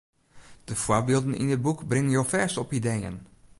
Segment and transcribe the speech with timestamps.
[0.69, 3.15] De foarbylden yn dit boek bringe jo fêst op ideeën.